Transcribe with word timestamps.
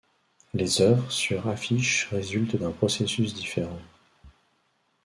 Les 0.55 0.81
œuvres 0.81 1.11
sur 1.11 1.47
affiche 1.47 2.05
résultent 2.09 2.55
d'un 2.55 2.71
processus 2.71 3.35
différent. 3.35 3.79